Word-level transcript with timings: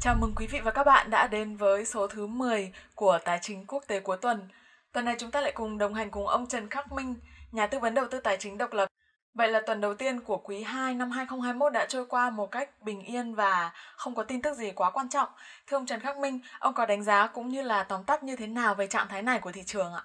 Chào 0.00 0.14
mừng 0.20 0.32
quý 0.36 0.46
vị 0.46 0.60
và 0.64 0.70
các 0.70 0.84
bạn 0.84 1.10
đã 1.10 1.26
đến 1.26 1.56
với 1.56 1.84
số 1.84 2.06
thứ 2.06 2.26
10 2.26 2.72
của 2.94 3.18
Tài 3.24 3.38
chính 3.42 3.66
quốc 3.66 3.84
tế 3.86 4.00
cuối 4.00 4.16
tuần. 4.16 4.48
Tuần 4.92 5.04
này 5.04 5.14
chúng 5.18 5.30
ta 5.30 5.40
lại 5.40 5.52
cùng 5.54 5.78
đồng 5.78 5.94
hành 5.94 6.10
cùng 6.10 6.26
ông 6.26 6.46
Trần 6.46 6.68
Khắc 6.68 6.92
Minh, 6.92 7.14
nhà 7.52 7.66
tư 7.66 7.78
vấn 7.78 7.94
đầu 7.94 8.06
tư 8.10 8.20
tài 8.20 8.36
chính 8.40 8.58
độc 8.58 8.72
lập. 8.72 8.88
Vậy 9.34 9.48
là 9.48 9.60
tuần 9.66 9.80
đầu 9.80 9.94
tiên 9.94 10.20
của 10.20 10.36
quý 10.36 10.62
2 10.62 10.94
năm 10.94 11.10
2021 11.10 11.72
đã 11.72 11.86
trôi 11.88 12.06
qua 12.06 12.30
một 12.30 12.50
cách 12.50 12.70
bình 12.82 13.02
yên 13.02 13.34
và 13.34 13.72
không 13.96 14.14
có 14.14 14.22
tin 14.22 14.42
tức 14.42 14.56
gì 14.56 14.70
quá 14.70 14.90
quan 14.90 15.08
trọng. 15.08 15.28
Thưa 15.66 15.76
ông 15.76 15.86
Trần 15.86 16.00
Khắc 16.00 16.18
Minh, 16.18 16.40
ông 16.58 16.74
có 16.74 16.86
đánh 16.86 17.02
giá 17.02 17.26
cũng 17.26 17.48
như 17.48 17.62
là 17.62 17.82
tóm 17.82 18.04
tắt 18.04 18.22
như 18.22 18.36
thế 18.36 18.46
nào 18.46 18.74
về 18.74 18.86
trạng 18.86 19.08
thái 19.08 19.22
này 19.22 19.40
của 19.40 19.52
thị 19.52 19.62
trường 19.66 19.94
ạ? 19.94 20.02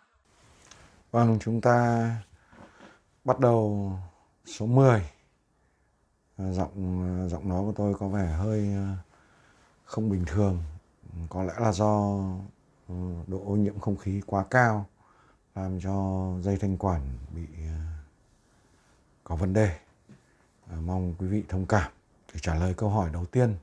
Vâng, 1.11 1.37
chúng 1.41 1.61
ta 1.61 2.07
bắt 3.23 3.39
đầu 3.39 3.91
số 4.51 4.65
10. 4.65 5.03
Ờ, 6.37 6.53
giọng 6.53 7.03
ờ, 7.19 7.27
giọng 7.27 7.49
nói 7.49 7.63
của 7.63 7.73
tôi 7.75 7.93
có 7.93 8.07
vẻ 8.07 8.25
hơi 8.25 8.73
ờ, 8.73 8.95
không 9.85 10.09
bình 10.09 10.23
thường. 10.27 10.63
Có 11.29 11.43
lẽ 11.43 11.53
là 11.59 11.71
do 11.71 12.19
độ 13.27 13.41
ô 13.45 13.55
nhiễm 13.55 13.79
không 13.79 13.97
khí 13.97 14.21
quá 14.25 14.45
cao, 14.49 14.85
làm 15.55 15.79
cho 15.81 16.27
dây 16.41 16.57
thanh 16.57 16.77
quản 16.77 17.01
bị 17.35 17.47
có 19.23 19.35
vấn 19.35 19.53
đề. 19.53 19.79
Mong 20.81 21.13
quý 21.17 21.27
vị 21.27 21.43
thông 21.49 21.65
cảm 21.65 21.91
để 22.33 22.39
trả 22.41 22.55
lời 22.55 22.73
câu 22.73 22.89
hỏi 22.89 23.09
đầu 23.13 23.25
tiên. 23.25 23.55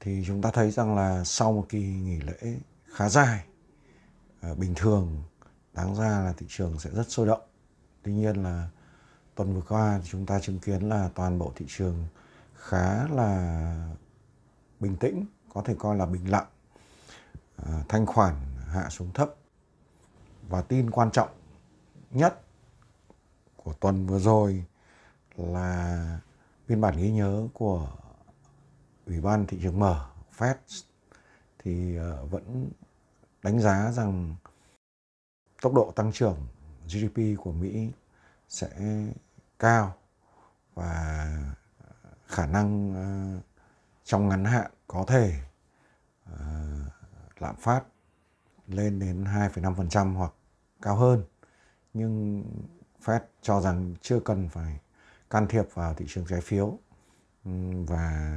Thì 0.00 0.24
chúng 0.26 0.42
ta 0.42 0.50
thấy 0.50 0.70
rằng 0.70 0.96
là 0.96 1.24
sau 1.24 1.52
một 1.52 1.66
kỳ 1.68 1.82
nghỉ 1.82 2.20
lễ 2.20 2.58
khá 2.84 3.08
dài 3.08 3.44
bình 4.42 4.74
thường, 4.76 5.22
đáng 5.72 5.94
ra 5.94 6.20
là 6.20 6.32
thị 6.36 6.46
trường 6.48 6.78
sẽ 6.78 6.90
rất 6.90 7.10
sôi 7.10 7.26
động. 7.26 7.42
Tuy 8.02 8.12
nhiên 8.12 8.42
là 8.42 8.68
tuần 9.34 9.54
vừa 9.54 9.62
qua 9.68 9.98
thì 10.02 10.08
chúng 10.10 10.26
ta 10.26 10.40
chứng 10.40 10.58
kiến 10.58 10.88
là 10.88 11.10
toàn 11.14 11.38
bộ 11.38 11.52
thị 11.56 11.66
trường 11.68 12.06
khá 12.54 13.08
là 13.08 13.88
bình 14.80 14.96
tĩnh 14.96 15.24
có 15.54 15.62
thể 15.62 15.74
coi 15.78 15.96
là 15.96 16.06
bình 16.06 16.30
lặng. 16.30 16.46
À, 17.56 17.84
thanh 17.88 18.06
khoản 18.06 18.34
hạ 18.66 18.88
xuống 18.90 19.12
thấp. 19.12 19.34
Và 20.48 20.62
tin 20.62 20.90
quan 20.90 21.10
trọng 21.10 21.28
nhất 22.10 22.40
của 23.56 23.72
tuần 23.72 24.06
vừa 24.06 24.18
rồi 24.18 24.64
là 25.36 26.18
biên 26.68 26.80
bản 26.80 26.96
ghi 26.96 27.10
nhớ 27.10 27.48
của 27.54 27.88
ủy 29.06 29.20
ban 29.20 29.46
thị 29.46 29.58
trường 29.62 29.78
mở 29.78 30.06
Fed 30.38 30.54
thì 31.58 31.96
ờ, 31.96 32.24
vẫn 32.26 32.70
đánh 33.42 33.60
giá 33.60 33.92
rằng 33.92 34.34
tốc 35.62 35.74
độ 35.74 35.92
tăng 35.96 36.12
trưởng 36.12 36.36
GDP 36.86 37.20
của 37.38 37.52
Mỹ 37.52 37.90
sẽ 38.50 38.68
cao 39.58 39.94
và 40.74 41.26
khả 42.26 42.46
năng 42.46 42.94
ờ, 42.94 43.40
trong 44.04 44.28
ngắn 44.28 44.44
hạn 44.44 44.70
có 44.86 45.04
thể 45.08 45.40
ờ, 46.24 46.44
lạm 47.38 47.56
phát 47.56 47.84
lên 48.66 48.98
đến 48.98 49.24
2,5% 49.24 50.14
hoặc 50.14 50.32
cao 50.82 50.96
hơn. 50.96 51.24
Nhưng 51.94 52.44
Fed 53.04 53.20
cho 53.42 53.60
rằng 53.60 53.94
chưa 54.00 54.20
cần 54.20 54.48
phải 54.48 54.80
can 55.30 55.46
thiệp 55.48 55.64
vào 55.74 55.94
thị 55.94 56.04
trường 56.08 56.26
trái 56.28 56.40
phiếu 56.40 56.78
và 57.86 58.36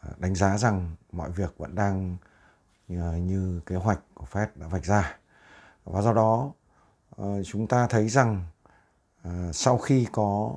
ờ, 0.00 0.10
đánh 0.18 0.34
giá 0.34 0.58
rằng 0.58 0.96
mọi 1.12 1.30
việc 1.30 1.58
vẫn 1.58 1.74
đang 1.74 2.16
như 3.26 3.60
kế 3.66 3.76
hoạch 3.76 4.00
của 4.14 4.26
Fed 4.32 4.46
đã 4.54 4.68
vạch 4.68 4.84
ra. 4.84 5.18
Và 5.84 6.02
do 6.02 6.12
đó 6.12 6.52
chúng 7.44 7.66
ta 7.66 7.86
thấy 7.86 8.08
rằng 8.08 8.46
Ờ, 9.22 9.52
sau 9.52 9.78
khi 9.78 10.06
có 10.12 10.56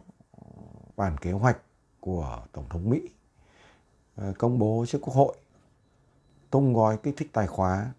bản 0.95 1.17
kế 1.17 1.31
hoạch 1.31 1.57
của 1.99 2.43
tổng 2.51 2.69
thống 2.69 2.89
Mỹ 2.89 3.01
ờ, 4.15 4.33
công 4.37 4.59
bố 4.59 4.85
trước 4.87 4.99
quốc 5.01 5.13
hội, 5.13 5.35
tung 6.49 6.73
gói 6.73 6.97
kích 6.97 7.13
thích 7.17 7.29
tài 7.33 7.47
khoá 7.47 7.91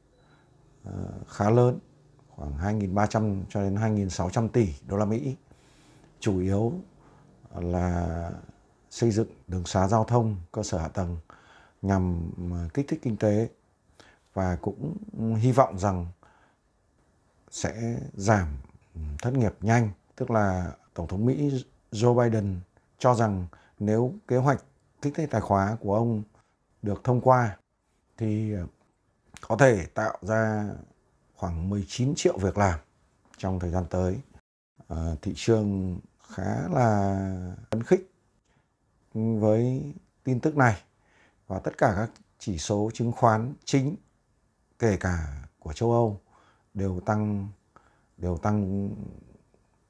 ờ, 0.84 0.92
khá 1.28 1.50
lớn, 1.50 1.78
khoảng 2.28 2.58
2.300 2.58 3.42
cho 3.48 3.62
đến 3.62 3.74
2.600 3.74 4.48
tỷ 4.48 4.74
đô 4.86 4.96
la 4.96 5.04
Mỹ. 5.04 5.36
Chủ 6.20 6.40
yếu 6.40 6.72
là 7.54 8.30
xây 8.90 9.10
dựng 9.10 9.28
đường 9.48 9.66
xá 9.66 9.88
giao 9.88 10.04
thông, 10.04 10.36
cơ 10.52 10.62
sở 10.62 10.78
hạ 10.78 10.88
tầng 10.88 11.16
nhằm 11.82 12.30
kích 12.74 12.86
thích 12.88 13.00
kinh 13.02 13.16
tế 13.16 13.48
và 14.34 14.56
cũng 14.56 14.96
hy 15.36 15.52
vọng 15.52 15.78
rằng 15.78 16.06
sẽ 17.50 18.00
giảm 18.14 18.48
thất 19.22 19.34
nghiệp 19.34 19.54
nhanh 19.60 19.90
tức 20.16 20.30
là 20.30 20.72
tổng 20.94 21.06
thống 21.06 21.26
Mỹ 21.26 21.64
Joe 21.92 22.14
Biden 22.14 22.60
cho 22.98 23.14
rằng 23.14 23.46
nếu 23.78 24.14
kế 24.28 24.36
hoạch 24.36 24.64
kích 25.02 25.14
thích 25.14 25.28
tài 25.30 25.40
khoá 25.40 25.76
của 25.80 25.94
ông 25.94 26.22
được 26.82 27.04
thông 27.04 27.20
qua 27.20 27.56
thì 28.16 28.52
ờ, 28.52 28.66
có 29.40 29.56
thể 29.56 29.86
tạo 29.86 30.18
ra 30.22 30.68
khoảng 31.36 31.68
19 31.68 32.14
triệu 32.16 32.38
việc 32.38 32.58
làm 32.58 32.78
trong 33.36 33.60
thời 33.60 33.70
gian 33.70 33.84
tới. 33.90 34.20
À, 34.88 34.96
thị 35.22 35.32
trường 35.36 35.98
khá 36.28 36.68
là 36.68 37.20
phấn 37.70 37.82
khích 37.82 38.12
với 39.14 39.92
tin 40.24 40.40
tức 40.40 40.56
này 40.56 40.82
và 41.46 41.58
tất 41.58 41.78
cả 41.78 41.94
các 41.96 42.10
chỉ 42.38 42.58
số 42.58 42.90
chứng 42.94 43.12
khoán 43.12 43.54
chính 43.64 43.96
kể 44.78 44.96
cả 45.00 45.44
của 45.58 45.72
châu 45.72 45.92
Âu 45.92 46.20
đều 46.74 47.00
tăng 47.00 47.48
đều 48.16 48.36
tăng 48.36 48.90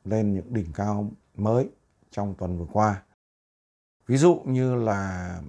lên 0.07 0.35
những 0.35 0.55
đỉnh 0.55 0.73
cao 0.75 1.11
mới 1.35 1.69
trong 2.11 2.35
tuần 2.35 2.59
vừa 2.59 2.67
qua. 2.73 3.03
Ví 4.07 4.17
dụ 4.17 4.43
như 4.45 4.75
là 4.75 5.41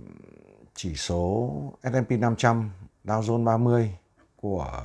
chỉ 0.76 0.96
số 0.96 1.52
S&P 1.84 2.12
500, 2.12 2.72
Dow 3.04 3.22
Jones 3.22 3.44
30 3.44 3.98
của 4.36 4.84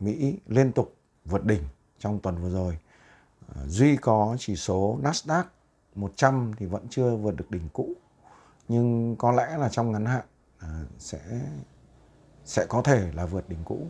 Mỹ 0.00 0.38
liên 0.46 0.72
tục 0.72 0.96
vượt 1.24 1.44
đỉnh 1.44 1.62
trong 1.98 2.18
tuần 2.18 2.42
vừa 2.42 2.50
rồi. 2.50 2.78
À, 3.54 3.62
Duy 3.66 3.96
có 3.96 4.36
chỉ 4.38 4.56
số 4.56 4.98
Nasdaq 5.02 5.44
100 5.94 6.52
thì 6.56 6.66
vẫn 6.66 6.86
chưa 6.90 7.16
vượt 7.16 7.36
được 7.36 7.50
đỉnh 7.50 7.68
cũ. 7.72 7.88
Nhưng 8.68 9.16
có 9.16 9.32
lẽ 9.32 9.56
là 9.58 9.68
trong 9.68 9.92
ngắn 9.92 10.06
hạn 10.06 10.24
à, 10.58 10.84
sẽ 10.98 11.20
sẽ 12.44 12.66
có 12.68 12.82
thể 12.82 13.12
là 13.12 13.26
vượt 13.26 13.48
đỉnh 13.48 13.64
cũ. 13.64 13.86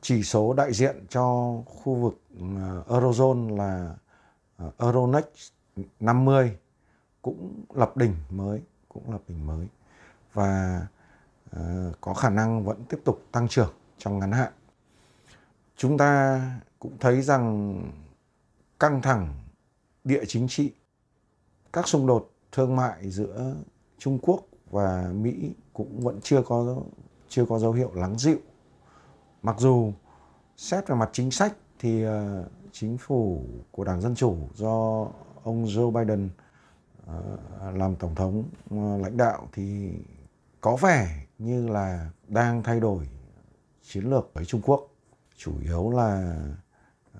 Chỉ 0.00 0.22
số 0.22 0.52
đại 0.52 0.72
diện 0.72 1.06
cho 1.08 1.56
khu 1.66 1.94
vực 1.94 2.20
à, 2.40 2.82
Eurozone 2.88 3.56
là 3.56 3.94
Ờ, 4.56 4.70
Euronext 4.78 5.52
50 6.00 6.56
cũng 7.22 7.64
lập 7.74 7.96
đỉnh 7.96 8.14
mới, 8.30 8.62
cũng 8.88 9.12
lập 9.12 9.22
đỉnh 9.28 9.46
mới 9.46 9.66
và 10.32 10.80
ờ, 11.50 11.92
có 12.00 12.14
khả 12.14 12.30
năng 12.30 12.64
vẫn 12.64 12.84
tiếp 12.88 12.98
tục 13.04 13.22
tăng 13.32 13.48
trưởng 13.48 13.72
trong 13.98 14.18
ngắn 14.18 14.32
hạn 14.32 14.52
chúng 15.76 15.98
ta 15.98 16.40
cũng 16.78 16.98
thấy 17.00 17.22
rằng 17.22 17.80
căng 18.80 19.02
thẳng 19.02 19.34
địa 20.04 20.24
chính 20.28 20.48
trị, 20.48 20.72
các 21.72 21.88
xung 21.88 22.06
đột 22.06 22.30
thương 22.52 22.76
mại 22.76 23.10
giữa 23.10 23.54
Trung 23.98 24.18
Quốc 24.22 24.40
và 24.70 25.10
Mỹ 25.14 25.52
cũng 25.72 26.00
vẫn 26.00 26.20
chưa 26.22 26.42
có 26.42 26.76
chưa 27.28 27.46
có 27.46 27.58
dấu 27.58 27.72
hiệu 27.72 27.90
lắng 27.94 28.18
dịu. 28.18 28.38
Mặc 29.42 29.56
dù 29.58 29.92
xét 30.56 30.88
về 30.88 30.96
mặt 30.96 31.10
chính 31.12 31.30
sách 31.30 31.56
thì 31.78 32.02
ờ, 32.02 32.44
chính 32.80 32.98
phủ 32.98 33.44
của 33.70 33.84
Đảng 33.84 34.00
Dân 34.00 34.14
Chủ 34.14 34.36
do 34.54 35.06
ông 35.42 35.64
Joe 35.64 35.90
Biden 35.90 36.28
ờ, 37.06 37.38
làm 37.74 37.96
tổng 37.96 38.14
thống 38.14 38.44
ờ, 38.70 38.98
lãnh 38.98 39.16
đạo 39.16 39.48
thì 39.52 39.92
có 40.60 40.76
vẻ 40.76 41.26
như 41.38 41.68
là 41.68 42.10
đang 42.28 42.62
thay 42.62 42.80
đổi 42.80 43.08
chiến 43.82 44.04
lược 44.04 44.30
với 44.34 44.44
Trung 44.44 44.60
Quốc. 44.64 44.88
Chủ 45.36 45.52
yếu 45.62 45.90
là 45.90 46.36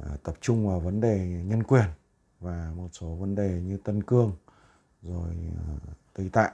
ờ, 0.00 0.16
tập 0.22 0.34
trung 0.40 0.68
vào 0.68 0.80
vấn 0.80 1.00
đề 1.00 1.42
nhân 1.46 1.62
quyền 1.62 1.86
và 2.40 2.72
một 2.76 2.88
số 2.92 3.06
vấn 3.06 3.34
đề 3.34 3.60
như 3.60 3.76
Tân 3.76 4.02
Cương 4.02 4.32
rồi 5.02 5.36
Tây 6.14 6.30
Tạng, 6.32 6.52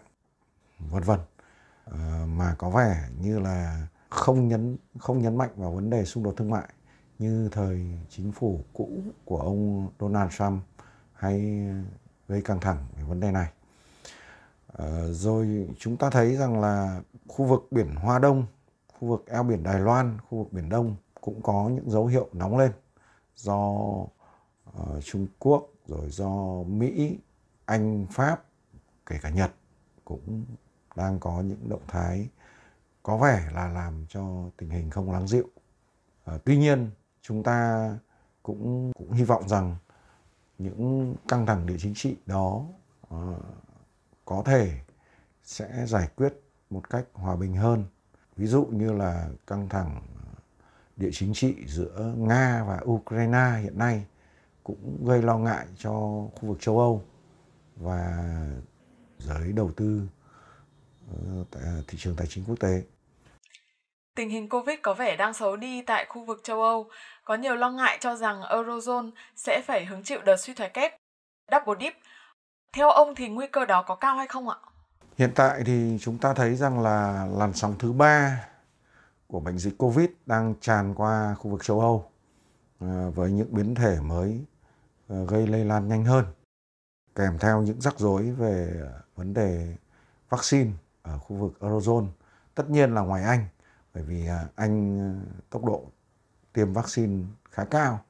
vân 0.79 1.03
vân. 1.03 1.21
Mà 2.27 2.55
có 2.59 2.71
vẻ 2.71 3.09
như 3.21 3.38
là 3.38 3.87
không 4.11 4.49
nhấn 4.49 4.77
không 4.99 5.23
nhấn 5.23 5.38
mạnh 5.38 5.50
vào 5.56 5.73
vấn 5.73 5.91
đề 5.91 6.05
xung 6.05 6.25
đột 6.25 6.35
thương 6.37 6.50
mại 6.50 6.69
như 7.23 7.49
thời 7.53 7.87
chính 8.09 8.33
phủ 8.33 8.65
cũ 8.73 8.91
của 9.25 9.39
ông 9.39 9.89
Donald 10.01 10.33
Trump 10.33 10.63
hay 11.13 11.67
gây 12.29 12.43
căng 12.43 12.61
thẳng 12.61 12.87
về 12.97 13.03
vấn 13.03 13.21
đề 13.21 13.31
này. 13.31 13.53
Ờ, 14.67 15.13
rồi 15.13 15.69
chúng 15.79 15.97
ta 15.97 16.11
thấy 16.11 16.37
rằng 16.37 16.61
là 16.61 17.01
khu 17.29 17.45
vực 17.45 17.67
biển 17.71 17.95
Hoa 17.95 18.19
Đông, 18.19 18.47
khu 18.93 19.09
vực 19.09 19.25
eo 19.27 19.43
biển 19.43 19.63
Đài 19.63 19.81
Loan, 19.81 20.19
khu 20.29 20.39
vực 20.39 20.53
biển 20.53 20.69
Đông 20.69 20.97
cũng 21.21 21.43
có 21.43 21.69
những 21.69 21.91
dấu 21.91 22.07
hiệu 22.07 22.29
nóng 22.33 22.59
lên 22.59 22.73
do 23.37 23.57
uh, 23.59 25.05
Trung 25.05 25.27
Quốc 25.39 25.69
rồi 25.87 26.11
do 26.11 26.63
Mỹ, 26.67 27.19
Anh, 27.65 28.07
Pháp, 28.11 28.45
kể 29.07 29.19
cả 29.23 29.31
Nhật 29.31 29.51
cũng 30.05 30.45
đang 30.97 31.21
có 31.21 31.41
những 31.41 31.69
động 31.69 31.83
thái 31.89 32.29
có 33.03 33.17
vẻ 33.17 33.51
là 33.55 33.69
làm 33.69 34.07
cho 34.09 34.51
tình 34.57 34.71
hình 34.71 34.91
không 34.91 35.13
lắng 35.13 35.29
dịu. 35.29 35.49
À, 36.25 36.39
tuy 36.45 36.57
nhiên 36.57 36.91
chúng 37.23 37.43
ta 37.43 37.89
cũng 38.43 38.93
cũng 38.99 39.13
hy 39.13 39.25
vọng 39.25 39.49
rằng 39.49 39.77
những 40.59 41.15
căng 41.29 41.47
thẳng 41.47 41.67
địa 41.67 41.77
chính 41.79 41.95
trị 41.95 42.17
đó 42.27 42.67
uh, 43.15 43.37
có 44.25 44.43
thể 44.47 44.81
sẽ 45.45 45.87
giải 45.87 46.09
quyết 46.17 46.33
một 46.71 46.91
cách 46.91 47.05
hòa 47.13 47.37
bình 47.37 47.57
hơn. 47.57 47.85
Ví 48.37 48.47
dụ 48.47 48.65
như 48.65 48.93
là 48.93 49.29
căng 49.47 49.69
thẳng 49.69 50.03
địa 50.97 51.11
chính 51.13 51.35
trị 51.35 51.55
giữa 51.67 52.15
nga 52.17 52.65
và 52.65 52.81
ukraine 52.85 53.61
hiện 53.63 53.79
nay 53.79 54.07
cũng 54.65 55.05
gây 55.07 55.23
lo 55.23 55.39
ngại 55.39 55.67
cho 55.77 55.91
khu 56.35 56.49
vực 56.49 56.59
châu 56.61 56.79
âu 56.79 57.03
và 57.77 58.25
giới 59.19 59.53
đầu 59.53 59.71
tư 59.77 60.09
uh, 61.11 61.47
thị 61.89 61.99
trường 61.99 62.17
tài 62.17 62.27
chính 62.27 62.45
quốc 62.45 62.61
tế. 62.61 62.83
Tình 64.14 64.31
hình 64.31 64.49
Covid 64.49 64.79
có 64.82 64.94
vẻ 64.94 65.17
đang 65.17 65.35
xấu 65.35 65.56
đi 65.56 65.82
tại 65.82 66.06
khu 66.09 66.25
vực 66.25 66.41
châu 66.43 66.62
Âu. 66.62 66.88
Có 67.25 67.35
nhiều 67.35 67.55
lo 67.55 67.70
ngại 67.70 67.99
cho 68.00 68.17
rằng 68.17 68.41
Eurozone 68.41 69.11
sẽ 69.37 69.62
phải 69.67 69.85
hứng 69.85 70.03
chịu 70.03 70.20
đợt 70.25 70.37
suy 70.37 70.55
thoái 70.55 70.70
kép, 70.70 70.97
double 71.53 71.87
dip. 71.87 71.94
Theo 72.73 72.91
ông 72.91 73.14
thì 73.14 73.29
nguy 73.29 73.47
cơ 73.47 73.64
đó 73.64 73.82
có 73.82 73.94
cao 73.94 74.17
hay 74.17 74.26
không 74.26 74.49
ạ? 74.49 74.56
Hiện 75.19 75.32
tại 75.35 75.62
thì 75.67 75.99
chúng 76.00 76.19
ta 76.19 76.35
thấy 76.35 76.55
rằng 76.55 76.81
là 76.81 77.26
làn 77.38 77.53
sóng 77.53 77.75
thứ 77.79 77.93
ba 77.93 78.47
của 79.26 79.41
bệnh 79.41 79.59
dịch 79.59 79.79
Covid 79.79 80.09
đang 80.26 80.55
tràn 80.61 80.94
qua 80.94 81.35
khu 81.38 81.50
vực 81.50 81.65
châu 81.65 81.81
Âu 81.81 82.11
ờ, 82.81 83.11
với 83.11 83.31
những 83.31 83.55
biến 83.55 83.75
thể 83.75 83.97
mới 84.00 84.44
ờ, 85.08 85.26
gây 85.26 85.47
lây 85.47 85.65
lan 85.65 85.88
nhanh 85.88 86.05
hơn 86.05 86.25
kèm 87.15 87.38
theo 87.38 87.62
những 87.62 87.81
rắc 87.81 87.99
rối 87.99 88.31
về 88.31 88.82
vấn 89.17 89.35
đề 89.35 89.76
vaccine 90.29 90.70
ở 91.03 91.19
khu 91.19 91.37
vực 91.37 91.53
Eurozone. 91.61 92.06
Tất 92.55 92.70
nhiên 92.70 92.94
là 92.94 93.00
ngoài 93.00 93.23
Anh 93.23 93.47
bởi 93.94 94.05
vì 94.05 94.27
à, 94.27 94.49
anh 94.55 95.00
à, 95.00 95.11
tốc 95.50 95.65
độ 95.65 95.85
tiêm 96.53 96.73
vaccine 96.73 97.25
khá 97.50 97.65
cao 97.65 98.00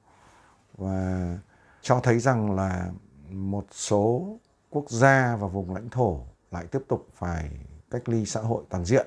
và 0.78 1.38
cho 1.82 2.00
thấy 2.00 2.18
rằng 2.18 2.54
là 2.54 2.90
một 3.30 3.66
số 3.70 4.36
quốc 4.70 4.90
gia 4.90 5.36
và 5.36 5.46
vùng 5.46 5.74
lãnh 5.74 5.90
thổ 5.90 6.20
lại 6.50 6.66
tiếp 6.66 6.82
tục 6.88 7.08
phải 7.14 7.50
cách 7.90 8.08
ly 8.08 8.26
xã 8.26 8.40
hội 8.40 8.64
toàn 8.68 8.84
diện. 8.84 9.06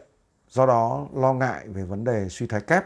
Do 0.49 0.65
đó, 0.65 1.07
lo 1.13 1.33
ngại 1.33 1.67
về 1.67 1.83
vấn 1.83 2.03
đề 2.03 2.29
suy 2.29 2.47
thoái 2.47 2.61
kép 2.61 2.83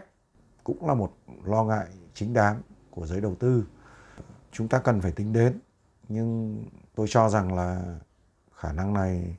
cũng 0.64 0.88
là 0.88 0.94
một 0.94 1.18
lo 1.44 1.64
ngại 1.64 1.88
chính 2.14 2.34
đáng 2.34 2.62
của 2.92 3.06
giới 3.06 3.22
đầu 3.22 3.36
tư. 3.36 3.66
Chúng 4.52 4.68
ta 4.68 4.80
cần 4.80 5.02
phải 5.02 5.12
tính 5.12 5.34
đến, 5.34 5.60
nhưng 6.10 6.64
tôi 6.96 7.08
cho 7.10 7.30
rằng 7.30 7.54
là 7.54 7.98
khả 8.56 8.72
năng 8.72 8.94
này 8.94 9.38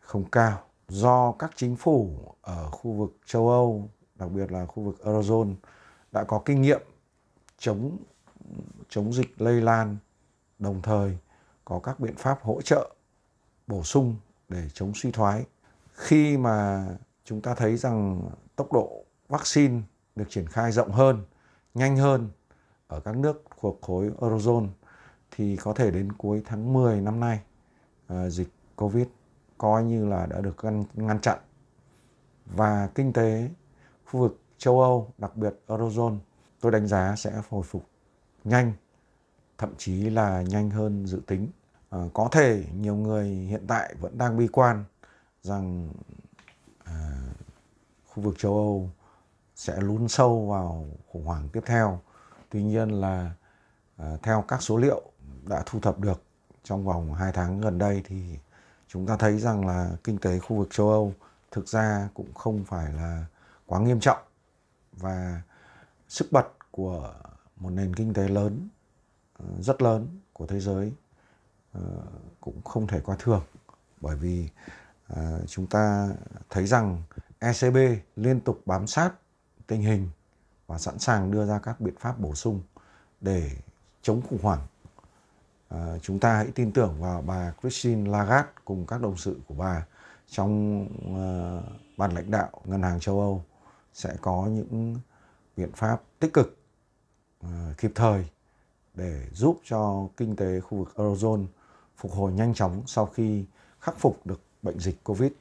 không 0.00 0.30
cao 0.30 0.67
do 0.88 1.32
các 1.32 1.50
chính 1.56 1.76
phủ 1.76 2.18
ở 2.42 2.70
khu 2.70 2.92
vực 2.92 3.16
châu 3.26 3.48
Âu, 3.48 3.90
đặc 4.14 4.30
biệt 4.30 4.52
là 4.52 4.66
khu 4.66 4.82
vực 4.82 4.96
Eurozone 5.04 5.54
đã 6.12 6.24
có 6.24 6.42
kinh 6.44 6.62
nghiệm 6.62 6.80
chống 7.58 7.96
chống 8.88 9.12
dịch 9.12 9.40
lây 9.40 9.60
lan, 9.60 9.96
đồng 10.58 10.82
thời 10.82 11.18
có 11.64 11.80
các 11.80 12.00
biện 12.00 12.14
pháp 12.16 12.38
hỗ 12.42 12.62
trợ 12.62 12.94
bổ 13.66 13.82
sung 13.82 14.16
để 14.48 14.68
chống 14.74 14.92
suy 14.94 15.12
thoái. 15.12 15.44
Khi 15.92 16.36
mà 16.36 16.86
chúng 17.24 17.40
ta 17.40 17.54
thấy 17.54 17.76
rằng 17.76 18.22
tốc 18.56 18.72
độ 18.72 19.04
vaccine 19.28 19.80
được 20.16 20.30
triển 20.30 20.46
khai 20.46 20.72
rộng 20.72 20.92
hơn, 20.92 21.24
nhanh 21.74 21.96
hơn 21.96 22.30
ở 22.86 23.00
các 23.00 23.16
nước 23.16 23.44
thuộc 23.60 23.78
khối 23.82 24.10
Eurozone 24.20 24.68
thì 25.30 25.56
có 25.56 25.72
thể 25.72 25.90
đến 25.90 26.12
cuối 26.12 26.42
tháng 26.44 26.72
10 26.72 27.00
năm 27.00 27.20
nay 27.20 27.40
ờ, 28.06 28.30
dịch 28.30 28.48
Covid 28.76 29.06
coi 29.58 29.84
như 29.84 30.06
là 30.06 30.26
đã 30.26 30.40
được 30.40 30.64
ngăn, 30.64 30.84
ngăn 30.94 31.20
chặn 31.20 31.38
và 32.46 32.88
kinh 32.94 33.12
tế 33.12 33.50
khu 34.04 34.20
vực 34.20 34.40
châu 34.58 34.80
Âu, 34.80 35.12
đặc 35.18 35.36
biệt 35.36 35.54
Eurozone, 35.66 36.18
tôi 36.60 36.72
đánh 36.72 36.86
giá 36.86 37.14
sẽ 37.16 37.42
hồi 37.50 37.62
phục 37.62 37.84
nhanh, 38.44 38.72
thậm 39.58 39.74
chí 39.78 40.10
là 40.10 40.42
nhanh 40.42 40.70
hơn 40.70 41.06
dự 41.06 41.20
tính. 41.26 41.48
À, 41.90 41.98
có 42.14 42.28
thể 42.32 42.64
nhiều 42.74 42.96
người 42.96 43.26
hiện 43.28 43.64
tại 43.66 43.94
vẫn 44.00 44.18
đang 44.18 44.36
bi 44.36 44.48
quan 44.52 44.84
rằng 45.42 45.88
à, 46.84 47.22
khu 48.06 48.22
vực 48.22 48.34
châu 48.38 48.52
Âu 48.54 48.90
sẽ 49.54 49.80
lún 49.80 50.08
sâu 50.08 50.46
vào 50.46 50.86
khủng 51.08 51.24
hoảng 51.24 51.48
tiếp 51.52 51.62
theo. 51.66 52.00
Tuy 52.50 52.62
nhiên 52.62 52.88
là 52.88 53.32
à, 53.96 54.16
theo 54.22 54.44
các 54.48 54.62
số 54.62 54.76
liệu 54.76 55.02
đã 55.48 55.62
thu 55.66 55.80
thập 55.80 55.98
được 55.98 56.22
trong 56.64 56.84
vòng 56.84 57.14
2 57.14 57.32
tháng 57.32 57.60
gần 57.60 57.78
đây 57.78 58.02
thì 58.04 58.38
chúng 58.88 59.06
ta 59.06 59.16
thấy 59.16 59.38
rằng 59.38 59.66
là 59.66 59.96
kinh 60.04 60.18
tế 60.18 60.38
khu 60.38 60.56
vực 60.56 60.68
châu 60.70 60.90
Âu 60.90 61.14
thực 61.50 61.68
ra 61.68 62.08
cũng 62.14 62.34
không 62.34 62.64
phải 62.64 62.92
là 62.92 63.26
quá 63.66 63.80
nghiêm 63.80 64.00
trọng 64.00 64.18
và 64.92 65.42
sức 66.08 66.28
bật 66.30 66.46
của 66.70 67.14
một 67.56 67.70
nền 67.70 67.94
kinh 67.94 68.14
tế 68.14 68.28
lớn 68.28 68.68
ờ, 69.38 69.44
rất 69.60 69.82
lớn 69.82 70.08
của 70.32 70.46
thế 70.46 70.60
giới 70.60 70.92
ờ, 71.72 71.80
cũng 72.40 72.62
không 72.62 72.86
thể 72.86 73.00
qua 73.00 73.16
thường. 73.18 73.42
Bởi 74.00 74.16
vì 74.16 74.48
ờ, 75.08 75.40
chúng 75.46 75.66
ta 75.66 76.08
thấy 76.50 76.66
rằng 76.66 77.02
ECB 77.38 77.76
liên 78.16 78.40
tục 78.40 78.60
bám 78.66 78.86
sát 78.86 79.10
tình 79.66 79.82
hình 79.82 80.08
và 80.66 80.78
sẵn 80.78 80.98
sàng 80.98 81.30
đưa 81.30 81.46
ra 81.46 81.58
các 81.58 81.80
biện 81.80 81.94
pháp 82.00 82.20
bổ 82.20 82.34
sung 82.34 82.60
để 83.20 83.50
chống 84.02 84.22
khủng 84.30 84.42
hoảng 84.42 84.66
à, 85.68 85.98
chúng 86.02 86.18
ta 86.18 86.36
hãy 86.36 86.46
tin 86.54 86.72
tưởng 86.72 86.94
vào 87.00 87.22
bà 87.26 87.52
Christine 87.60 88.10
Lagarde 88.10 88.50
cùng 88.64 88.86
các 88.86 89.00
đồng 89.00 89.16
sự 89.16 89.36
của 89.48 89.54
bà 89.54 89.86
trong 90.30 90.86
ờ, 91.16 91.62
ban 91.96 92.14
lãnh 92.14 92.30
đạo 92.30 92.50
ngân 92.64 92.82
hàng 92.82 93.00
châu 93.00 93.20
Âu 93.20 93.44
sẽ 93.92 94.10
có 94.20 94.46
những 94.50 94.96
biện 95.56 95.72
pháp 95.72 96.02
tích 96.18 96.32
cực 96.32 96.56
ờ, 97.42 97.48
kịp 97.78 97.92
thời 97.94 98.24
để 98.94 99.22
giúp 99.32 99.60
cho 99.64 100.08
kinh 100.16 100.36
tế 100.36 100.60
khu 100.60 100.78
vực 100.78 100.92
Eurozone 100.96 101.46
phục 101.96 102.12
hồi 102.12 102.32
nhanh 102.32 102.54
chóng 102.54 102.82
sau 102.86 103.06
khi 103.06 103.44
khắc 103.80 103.98
phục 103.98 104.26
được 104.26 104.40
bệnh 104.62 104.78
dịch 104.78 105.04
Covid. 105.04 105.32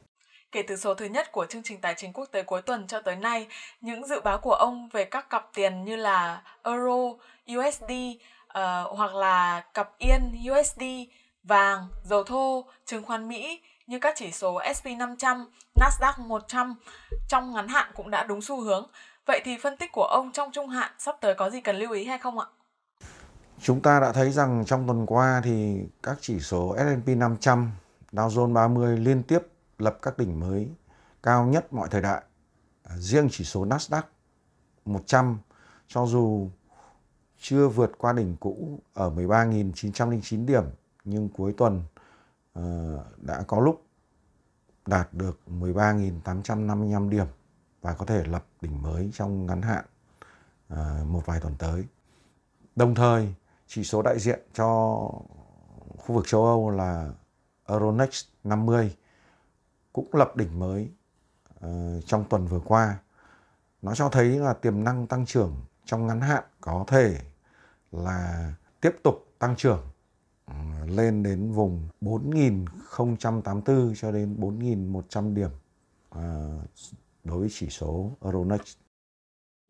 Kể 0.51 0.63
từ 0.67 0.75
số 0.75 0.93
thứ 0.93 1.05
nhất 1.05 1.31
của 1.31 1.45
chương 1.49 1.63
trình 1.63 1.81
tài 1.81 1.93
chính 1.97 2.13
quốc 2.13 2.25
tế 2.31 2.43
cuối 2.43 2.61
tuần 2.61 2.87
cho 2.87 3.01
tới 3.01 3.15
nay, 3.15 3.47
những 3.81 4.07
dự 4.07 4.21
báo 4.21 4.37
của 4.37 4.53
ông 4.53 4.89
về 4.89 5.05
các 5.05 5.29
cặp 5.29 5.49
tiền 5.53 5.83
như 5.83 5.95
là 5.95 6.41
Euro, 6.63 7.13
USD 7.55 7.91
uh, 8.57 8.97
hoặc 8.97 9.15
là 9.15 9.63
cặp 9.73 9.97
yên 9.97 10.35
USD, 10.51 10.83
vàng, 11.43 11.87
dầu 12.03 12.23
thô, 12.23 12.65
chứng 12.85 13.03
khoán 13.03 13.27
Mỹ 13.27 13.61
như 13.87 13.99
các 13.99 14.13
chỉ 14.17 14.31
số 14.31 14.59
SP500, 14.59 15.45
Nasdaq 15.75 16.27
100 16.27 16.75
trong 17.27 17.53
ngắn 17.53 17.67
hạn 17.67 17.91
cũng 17.95 18.09
đã 18.09 18.23
đúng 18.23 18.41
xu 18.41 18.61
hướng. 18.61 18.87
Vậy 19.25 19.41
thì 19.43 19.57
phân 19.63 19.77
tích 19.77 19.91
của 19.91 20.03
ông 20.03 20.31
trong 20.31 20.51
trung 20.51 20.69
hạn 20.69 20.91
sắp 20.99 21.15
tới 21.21 21.33
có 21.33 21.49
gì 21.49 21.61
cần 21.61 21.75
lưu 21.75 21.91
ý 21.91 22.05
hay 22.05 22.17
không 22.17 22.39
ạ? 22.39 22.45
Chúng 23.61 23.81
ta 23.81 23.99
đã 23.99 24.11
thấy 24.11 24.31
rằng 24.31 24.63
trong 24.65 24.87
tuần 24.87 25.05
qua 25.05 25.41
thì 25.43 25.77
các 26.03 26.17
chỉ 26.21 26.39
số 26.39 26.75
S&P 26.77 27.07
500, 27.07 27.71
Dow 28.11 28.27
Jones 28.27 28.53
30 28.53 28.97
liên 28.97 29.23
tiếp 29.23 29.39
lập 29.77 29.97
các 30.01 30.17
đỉnh 30.17 30.39
mới 30.39 30.67
cao 31.23 31.45
nhất 31.45 31.73
mọi 31.73 31.87
thời 31.91 32.01
đại. 32.01 32.21
Riêng 32.95 33.27
chỉ 33.31 33.43
số 33.43 33.65
Nasdaq 33.65 34.01
100 34.85 35.37
cho 35.87 36.05
dù 36.05 36.49
chưa 37.39 37.67
vượt 37.67 37.91
qua 37.97 38.13
đỉnh 38.13 38.35
cũ 38.39 38.79
ở 38.93 39.09
13.909 39.09 40.45
điểm 40.45 40.63
nhưng 41.03 41.29
cuối 41.29 41.53
tuần 41.57 41.83
uh, 42.59 42.63
đã 43.17 43.43
có 43.47 43.59
lúc 43.59 43.83
đạt 44.85 45.13
được 45.13 45.39
13.855 45.59 47.09
điểm 47.09 47.25
và 47.81 47.93
có 47.93 48.05
thể 48.05 48.23
lập 48.25 48.45
đỉnh 48.61 48.81
mới 48.81 49.09
trong 49.13 49.45
ngắn 49.45 49.61
hạn 49.61 49.85
uh, 50.73 51.07
một 51.07 51.21
vài 51.25 51.39
tuần 51.39 51.55
tới. 51.59 51.85
Đồng 52.75 52.95
thời, 52.95 53.33
chỉ 53.67 53.83
số 53.83 54.01
đại 54.01 54.19
diện 54.19 54.39
cho 54.53 54.65
khu 55.97 56.15
vực 56.15 56.27
châu 56.27 56.45
Âu 56.45 56.69
là 56.69 57.11
Euronext 57.67 58.25
50 58.43 58.95
cũng 59.93 60.09
lập 60.13 60.35
đỉnh 60.35 60.59
mới 60.59 60.91
uh, 61.65 62.05
trong 62.05 62.25
tuần 62.29 62.47
vừa 62.47 62.59
qua. 62.59 62.99
Nó 63.81 63.95
cho 63.95 64.09
thấy 64.09 64.25
là 64.39 64.53
tiềm 64.53 64.83
năng 64.83 65.07
tăng 65.07 65.25
trưởng 65.25 65.55
trong 65.87 66.07
ngắn 66.07 66.21
hạn 66.21 66.43
có 66.61 66.85
thể 66.87 67.17
là 67.91 68.53
tiếp 68.81 68.95
tục 69.03 69.27
tăng 69.39 69.55
trưởng 69.55 69.83
ừ, 70.45 70.53
lên 70.87 71.23
đến 71.23 71.51
vùng 71.51 71.87
4.084 72.01 73.95
cho 73.95 74.11
đến 74.11 74.35
4.100 74.39 75.33
điểm 75.33 75.49
ờ, 76.09 76.49
đối 77.23 77.39
với 77.39 77.49
chỉ 77.51 77.69
số 77.69 78.11
Euronext. 78.21 78.77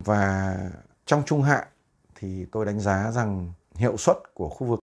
Và 0.03 0.57
trong 1.05 1.23
trung 1.25 1.41
hạn 1.41 1.67
thì 2.15 2.45
tôi 2.51 2.65
đánh 2.65 2.79
giá 2.79 3.11
rằng 3.11 3.53
hiệu 3.75 3.97
suất 3.97 4.17
của 4.33 4.49
khu 4.49 4.67
vực 4.67 4.79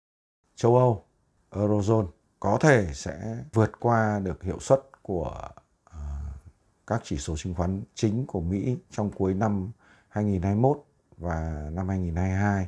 châu 0.56 0.78
Âu, 0.78 1.04
Eurozone 1.52 2.08
có 2.40 2.58
thể 2.62 2.88
sẽ 2.94 3.38
vượt 3.54 3.72
qua 3.80 4.20
được 4.20 4.44
hiệu 4.44 4.60
suất 4.60 4.80
của 5.02 5.50
ờ, 5.84 6.00
các 6.88 7.02
chỉ 7.04 7.18
số 7.18 7.36
chứng 7.38 7.54
khoán 7.54 7.84
chính 7.94 8.26
của 8.28 8.42
Mỹ 8.42 8.78
trong 8.90 9.12
cuối 9.12 9.34
năm 9.34 9.72
2021 10.10 10.86
và 11.22 11.70
năm 11.74 11.88
2022. 11.88 12.68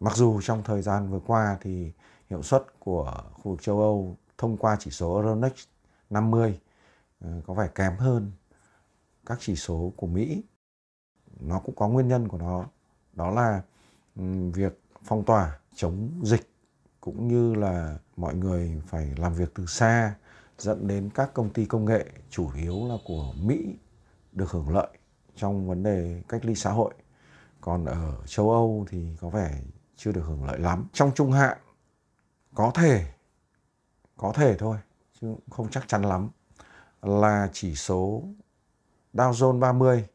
Mặc 0.00 0.16
dù 0.16 0.40
trong 0.42 0.62
thời 0.64 0.82
gian 0.82 1.10
vừa 1.10 1.20
qua 1.26 1.58
thì 1.60 1.92
hiệu 2.30 2.42
suất 2.42 2.62
của 2.78 3.22
khu 3.32 3.50
vực 3.50 3.62
châu 3.62 3.80
Âu 3.80 4.16
thông 4.38 4.56
qua 4.56 4.76
chỉ 4.80 4.90
số 4.90 5.14
Euronext 5.14 5.68
50 6.10 6.60
ờ, 7.20 7.30
có 7.46 7.54
vẻ 7.54 7.68
kém 7.74 7.96
hơn 7.96 8.32
các 9.26 9.38
chỉ 9.40 9.56
số 9.56 9.92
của 9.96 10.06
Mỹ. 10.06 10.42
Nó 11.40 11.58
cũng 11.58 11.74
có 11.74 11.88
nguyên 11.88 12.08
nhân 12.08 12.28
của 12.28 12.38
nó, 12.38 12.64
đó 13.12 13.30
là 13.30 13.62
việc 14.52 14.80
phong 15.04 15.24
tỏa 15.24 15.58
chống 15.74 16.20
dịch 16.22 16.50
cũng 17.00 17.28
như 17.28 17.54
là 17.54 17.98
mọi 18.16 18.34
người 18.34 18.82
phải 18.86 19.14
làm 19.16 19.34
việc 19.34 19.54
từ 19.54 19.66
xa 19.66 20.14
dẫn 20.58 20.86
đến 20.86 21.10
các 21.14 21.34
công 21.34 21.50
ty 21.50 21.66
công 21.66 21.84
nghệ 21.84 22.06
chủ 22.30 22.50
yếu 22.56 22.88
là 22.88 22.94
của 23.04 23.32
Mỹ 23.42 23.76
được 24.32 24.50
hưởng 24.50 24.68
lợi 24.68 24.88
trong 25.36 25.68
vấn 25.68 25.82
đề 25.82 26.22
cách 26.28 26.44
ly 26.44 26.54
xã 26.54 26.70
hội. 26.70 26.94
Còn 27.66 27.84
ở 27.84 28.16
châu 28.26 28.50
Âu 28.50 28.86
thì 28.88 29.16
có 29.20 29.28
vẻ 29.28 29.60
chưa 29.96 30.12
được 30.12 30.22
hưởng 30.26 30.44
lợi 30.44 30.58
lắm. 30.58 30.86
Trong 30.92 31.10
trung 31.14 31.32
hạn 31.32 31.58
có 32.54 32.70
thể 32.74 33.12
có 34.16 34.32
thể 34.34 34.56
thôi 34.58 34.76
chứ 35.20 35.34
không 35.50 35.70
chắc 35.70 35.88
chắn 35.88 36.02
lắm 36.02 36.28
là 37.02 37.48
chỉ 37.52 37.74
số 37.74 38.22
Dow 39.14 39.32
Jones 39.32 39.58
30 39.58 40.06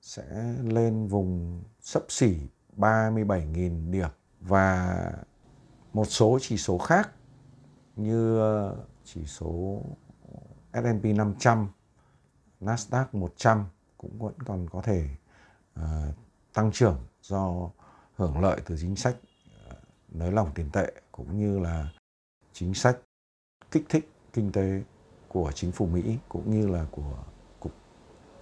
sẽ 0.00 0.54
lên 0.62 1.06
vùng 1.06 1.62
sấp 1.80 2.02
xỉ 2.08 2.36
37.000 2.76 3.90
điểm 3.90 4.10
và 4.40 4.96
một 5.92 6.04
số 6.04 6.38
chỉ 6.42 6.56
số 6.56 6.78
khác 6.78 7.10
như 7.96 8.38
ờ, 8.38 8.76
chỉ 9.04 9.26
số 9.26 9.82
S&P 10.72 11.04
500, 11.04 11.68
Nasdaq 12.60 13.04
100 13.12 13.66
cũng 13.96 14.18
vẫn 14.18 14.34
còn 14.46 14.68
có 14.70 14.82
thể 14.82 15.08
uh, 15.80 15.84
tăng 16.54 16.72
trưởng 16.72 16.96
do 17.22 17.70
hưởng 18.16 18.40
lợi 18.40 18.60
từ 18.66 18.76
chính 18.80 18.96
sách 18.96 19.16
ờ, 19.68 19.76
nới 20.08 20.32
lỏng 20.32 20.50
tiền 20.54 20.70
tệ 20.72 20.92
cũng 21.12 21.38
như 21.38 21.58
là 21.58 21.88
chính 22.52 22.74
sách 22.74 22.98
kích 23.70 23.84
thích 23.88 24.10
kinh 24.32 24.52
tế 24.52 24.82
của 25.28 25.52
chính 25.52 25.72
phủ 25.72 25.86
Mỹ 25.86 26.18
cũng 26.28 26.50
như 26.50 26.68
là 26.68 26.86
của 26.90 27.24
cục 27.60 27.72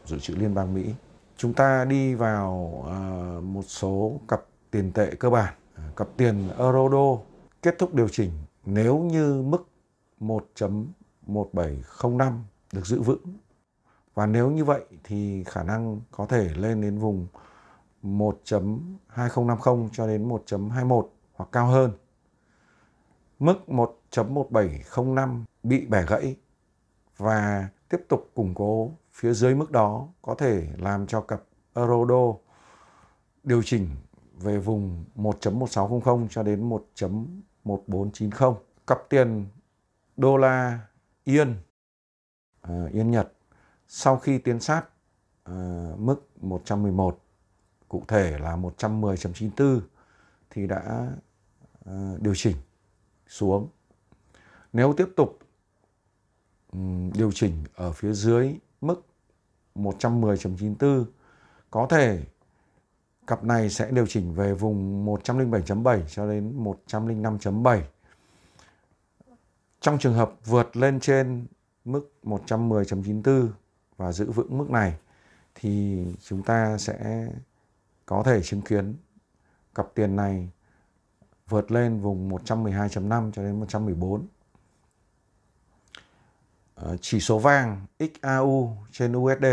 dự 0.05 0.19
trữ 0.19 0.35
liên 0.35 0.55
bang 0.55 0.75
Mỹ. 0.75 0.95
Chúng 1.37 1.55
ta 1.55 1.85
đi 1.85 2.15
vào 2.15 2.83
ờ, 2.87 3.41
một 3.41 3.65
số 3.67 4.21
cặp 4.29 4.41
tiền 4.71 4.93
tệ 4.93 5.15
cơ 5.15 5.31
bản, 5.31 5.55
ờ, 5.75 5.83
cặp 5.97 6.09
tiền 6.17 6.49
euro 6.59 6.89
đô 6.89 7.23
kết 7.63 7.75
thúc 7.79 7.95
điều 7.95 8.09
chỉnh 8.09 8.31
nếu 8.67 8.99
như 8.99 9.43
mức 9.43 9.69
1.1705 10.21 12.33
được 12.73 12.87
giữ 12.87 13.03
vững 13.03 13.23
và 14.15 14.27
nếu 14.27 14.51
như 14.51 14.65
vậy 14.65 14.85
thì 15.05 15.45
khả 15.45 15.63
năng 15.63 16.01
có 16.11 16.27
thể 16.27 16.55
lên 16.55 16.81
đến 16.81 16.99
vùng 16.99 17.27
1.2050 18.07 19.89
cho 19.93 20.07
đến 20.07 20.29
1.21 20.29 21.07
hoặc 21.35 21.49
cao 21.53 21.67
hơn. 21.67 21.93
Mức 23.39 23.55
1.1705 23.67 25.45
bị 25.63 25.87
bẻ 25.87 26.05
gãy 26.09 26.37
và 27.17 27.69
tiếp 27.89 28.01
tục 28.09 28.31
củng 28.35 28.55
cố 28.55 28.91
phía 29.13 29.33
dưới 29.33 29.55
mức 29.55 29.71
đó 29.71 30.09
có 30.23 30.35
thể 30.35 30.69
làm 30.79 31.07
cho 31.07 31.21
cặp 31.21 31.43
euro 31.75 32.05
đô 32.05 32.41
điều 33.43 33.63
chỉnh 33.63 33.89
về 34.33 34.59
vùng 34.59 35.05
1.1600 35.17 36.29
cho 36.31 36.43
đến 36.43 36.69
1.1490. 36.69 38.55
Cặp 38.87 38.99
tiền 39.09 39.47
đô 40.17 40.37
la 40.37 40.81
yên 41.25 41.55
uh, 42.69 42.93
yên 42.93 43.11
Nhật 43.11 43.33
sau 43.89 44.19
khi 44.19 44.39
tiến 44.39 44.61
sát 44.61 44.85
uh, 45.51 45.55
mức 45.99 46.29
111 46.41 47.26
cụ 47.89 48.05
thể 48.09 48.39
là 48.39 48.57
110.94 48.57 49.81
thì 50.51 50.67
đã 50.67 51.13
ờ, 51.85 52.19
điều 52.21 52.35
chỉnh 52.35 52.57
xuống. 53.29 53.69
Nếu 54.73 54.93
tiếp 54.93 55.09
tục 55.17 55.39
điều 57.15 57.33
chỉnh 57.33 57.65
ở 57.75 57.93
phía 57.93 58.13
dưới 58.13 58.59
mức 58.81 59.07
110.94 59.75 61.05
có 61.71 61.87
thể 61.91 62.25
cặp 63.27 63.45
này 63.45 63.71
sẽ 63.71 63.91
điều 63.91 64.07
chỉnh 64.07 64.35
về 64.35 64.55
vùng 64.55 65.07
107.7 65.07 66.01
cho 66.09 66.29
đến 66.29 66.65
105.7 66.65 67.81
trong 69.81 69.99
trường 69.99 70.15
hợp 70.15 70.33
vượt 70.45 70.77
lên 70.77 71.01
trên 71.01 71.47
mức 71.85 72.13
110.94 72.23 73.49
và 73.97 74.13
giữ 74.13 74.31
vững 74.31 74.59
mức 74.59 74.71
này 74.71 74.99
thì 75.55 76.05
chúng 76.23 76.43
ta 76.43 76.79
sẽ 76.79 77.29
có 78.07 78.23
thể 78.23 78.43
chứng 78.43 78.63
kiến 78.63 78.97
cặp 79.75 79.87
tiền 79.95 80.17
này 80.17 80.51
vượt 81.49 81.71
lên 81.71 82.01
vùng 82.01 82.31
112.5 82.31 83.33
cho 83.33 83.43
đến 83.43 83.61
114. 83.61 84.27
Ờ, 86.75 86.97
chỉ 87.01 87.21
số 87.21 87.39
vàng 87.39 87.87
XAU 87.99 88.77
trên 88.93 89.17
USD 89.17 89.45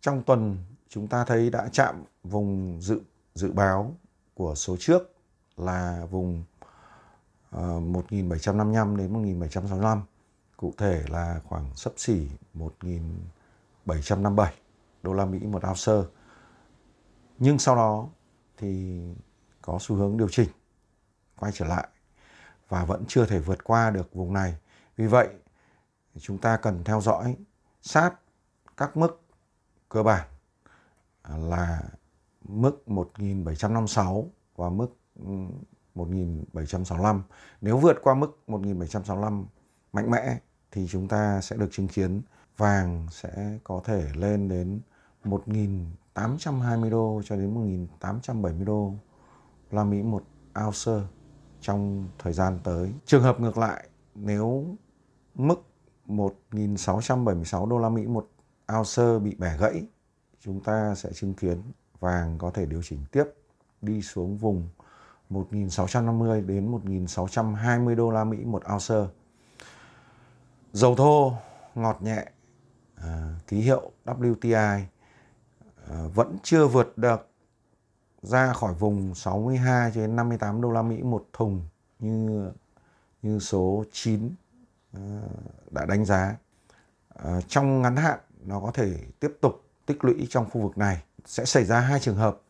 trong 0.00 0.22
tuần 0.22 0.56
chúng 0.88 1.08
ta 1.08 1.24
thấy 1.24 1.50
đã 1.50 1.68
chạm 1.72 2.04
vùng 2.22 2.80
dự 2.80 3.00
dự 3.34 3.52
báo 3.52 3.94
của 4.34 4.54
số 4.54 4.76
trước 4.78 5.12
là 5.56 6.06
vùng 6.10 6.44
ờ, 7.50 7.80
1755 7.80 8.96
đến 8.96 9.12
1765 9.12 10.02
cụ 10.56 10.74
thể 10.78 11.04
là 11.08 11.40
khoảng 11.44 11.74
sấp 11.74 11.92
xỉ 11.96 12.28
1757 12.54 14.54
đô 15.02 15.12
la 15.12 15.24
Mỹ 15.24 15.38
một 15.38 15.62
ounce 15.68 16.17
nhưng 17.38 17.58
sau 17.58 17.76
đó 17.76 18.08
thì 18.56 19.00
có 19.62 19.78
xu 19.80 19.96
hướng 19.96 20.16
điều 20.16 20.28
chỉnh, 20.28 20.48
quay 21.36 21.52
trở 21.54 21.66
lại 21.66 21.88
và 22.68 22.84
vẫn 22.84 23.04
chưa 23.08 23.26
thể 23.26 23.38
vượt 23.38 23.64
qua 23.64 23.90
được 23.90 24.14
vùng 24.14 24.32
này 24.32 24.56
vì 24.96 25.06
vậy, 25.06 25.28
chúng 26.20 26.38
ta 26.38 26.56
cần 26.56 26.84
theo 26.84 27.00
dõi 27.00 27.36
sát 27.82 28.14
các 28.76 28.96
mức 28.96 29.22
cơ 29.88 30.02
bản 30.02 30.28
là 31.28 31.82
mức 32.44 32.88
1756 32.88 34.30
và 34.56 34.70
mức 34.70 34.96
ừ, 35.14 35.32
1765. 35.94 37.22
Nếu 37.60 37.78
vượt 37.78 37.96
qua 38.02 38.14
mức 38.14 38.38
1765 38.46 39.46
mạnh 39.92 40.10
mẽ 40.10 40.38
thì 40.70 40.86
chúng 40.90 41.08
ta 41.08 41.40
sẽ 41.40 41.56
được 41.56 41.68
chứng 41.70 41.88
kiến 41.88 42.22
vàng 42.56 43.06
sẽ 43.10 43.58
có 43.64 43.80
thể 43.84 44.10
lên 44.14 44.48
đến 44.48 44.80
820 46.18 46.90
đô 46.90 47.22
cho 47.24 47.36
đến 47.36 47.54
1870 47.54 48.64
đô 48.66 48.94
la 49.70 49.84
Mỹ 49.84 50.02
một 50.02 50.24
ounce 50.64 51.06
trong 51.60 52.08
thời 52.18 52.32
gian 52.32 52.58
tới. 52.64 52.92
Trường 53.04 53.22
hợp 53.22 53.40
ngược 53.40 53.58
lại, 53.58 53.88
nếu 54.14 54.64
mức 55.34 55.62
1.676 56.06 57.68
đô 57.68 57.78
la 57.78 57.88
Mỹ 57.88 58.06
một 58.06 58.28
ounce 58.76 59.18
bị 59.18 59.34
bẻ 59.38 59.56
gãy, 59.58 59.86
chúng 60.40 60.60
ta 60.60 60.94
sẽ 60.94 61.12
chứng 61.12 61.34
kiến 61.34 61.62
vàng 62.00 62.38
có 62.38 62.50
thể 62.50 62.66
điều 62.66 62.82
chỉnh 62.82 63.04
tiếp 63.12 63.24
đi 63.82 64.02
xuống 64.02 64.36
vùng 64.36 64.68
1.650 65.30 66.46
đến 66.46 66.72
1.620 66.72 67.94
đô 67.94 68.10
la 68.10 68.24
Mỹ 68.24 68.44
một 68.44 68.62
ounce. 68.72 69.12
Dầu 70.72 70.96
thô 70.96 71.32
ngọt 71.74 72.02
nhẹ 72.02 72.24
à, 72.94 73.34
ký 73.46 73.60
hiệu 73.60 73.90
WTI 74.04 74.82
Ờ, 75.88 76.08
vẫn 76.08 76.36
chưa 76.42 76.66
vượt 76.66 76.98
được 76.98 77.28
ra 78.22 78.52
khỏi 78.52 78.74
vùng 78.74 79.14
62 79.14 79.90
đến 79.94 80.16
58 80.16 80.60
đô 80.60 80.70
la 80.70 80.82
Mỹ 80.82 81.02
một 81.02 81.26
thùng 81.32 81.62
như 81.98 82.50
như 83.22 83.38
số 83.38 83.84
9 83.92 84.30
ờ, 84.92 85.00
đã 85.70 85.86
đánh 85.86 86.04
giá. 86.04 86.36
Ờ, 87.08 87.40
trong 87.40 87.82
ngắn 87.82 87.96
hạn, 87.96 88.18
nó 88.44 88.60
có 88.60 88.70
thể 88.74 89.04
tiếp 89.20 89.36
tục 89.40 89.62
tích 89.86 90.04
lũy 90.04 90.26
trong 90.30 90.50
khu 90.50 90.60
vực 90.60 90.78
này 90.78 91.02
sẽ 91.24 91.44
xảy 91.44 91.64
ra 91.64 91.80
hai 91.80 92.00
trường 92.00 92.16
hợp. 92.16 92.40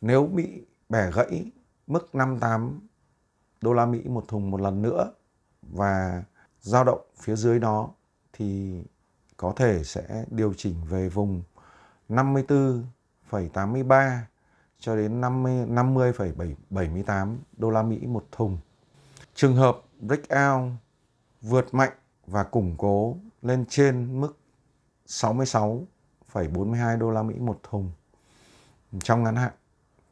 Nếu 0.00 0.26
bị 0.26 0.64
bẻ 0.88 1.10
gãy 1.10 1.50
mức 1.86 2.14
58 2.14 2.80
đô 3.60 3.72
la 3.72 3.86
Mỹ 3.86 4.02
một 4.04 4.24
thùng 4.28 4.50
một 4.50 4.60
lần 4.60 4.82
nữa 4.82 5.12
và 5.62 6.22
dao 6.60 6.84
động 6.84 7.00
phía 7.20 7.36
dưới 7.36 7.58
đó, 7.58 7.90
thì 8.32 8.80
có 9.36 9.52
thể 9.56 9.84
sẽ 9.84 10.24
điều 10.30 10.54
chỉnh 10.56 10.74
về 10.88 11.08
vùng 11.08 11.42
54,83 12.10 14.18
cho 14.78 14.96
đến 14.96 15.20
50 15.20 15.66
50,78 15.66 17.36
đô 17.56 17.70
la 17.70 17.82
Mỹ 17.82 18.06
một 18.06 18.26
thùng. 18.32 18.58
Trường 19.34 19.56
hợp 19.56 19.80
breakout 20.00 20.72
vượt 21.42 21.74
mạnh 21.74 21.92
và 22.26 22.44
củng 22.44 22.74
cố 22.78 23.16
lên 23.42 23.64
trên 23.68 24.20
mức 24.20 24.38
66,42 25.06 26.98
đô 26.98 27.10
la 27.10 27.22
Mỹ 27.22 27.34
một 27.38 27.60
thùng 27.62 27.90
trong 29.02 29.22
ngắn 29.22 29.36
hạn 29.36 29.52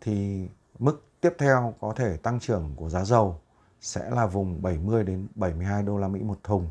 thì 0.00 0.49
mức 0.78 1.05
tiếp 1.21 1.35
theo 1.38 1.75
có 1.81 1.93
thể 1.97 2.17
tăng 2.17 2.40
trưởng 2.40 2.73
của 2.76 2.88
giá 2.88 3.05
dầu 3.05 3.40
sẽ 3.81 4.11
là 4.11 4.26
vùng 4.26 4.62
70 4.62 5.05
đến 5.05 5.28
72 5.35 5.83
đô 5.83 5.99
la 5.99 6.09
Mỹ 6.09 6.23
một 6.23 6.38
thùng. 6.43 6.69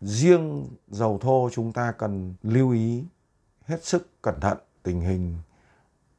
Riêng 0.00 0.68
dầu 0.88 1.18
thô 1.18 1.48
chúng 1.52 1.72
ta 1.72 1.92
cần 1.92 2.34
lưu 2.42 2.70
ý 2.70 3.04
hết 3.66 3.84
sức 3.84 4.22
cẩn 4.22 4.40
thận 4.40 4.58
tình 4.82 5.00
hình 5.00 5.38